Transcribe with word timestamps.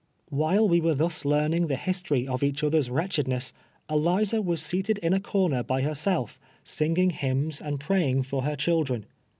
While 0.29 0.67
we 0.67 0.81
were 0.81 0.95
thus 0.95 1.25
learning 1.25 1.67
the 1.67 1.75
history 1.75 2.27
of 2.27 2.41
each 2.41 2.63
other's 2.63 2.87
Avretchedness, 2.89 3.53
Eliza 3.87 4.41
was 4.41 4.63
seated 4.63 4.97
in 4.97 5.13
a 5.13 5.19
corner 5.19 5.61
by 5.61 5.81
herself, 5.81 6.39
singing 6.63 7.11
hymns 7.11 7.61
and 7.61 7.79
praying 7.79 8.23
for 8.23 8.41
her 8.41 8.55
children. 8.55 9.05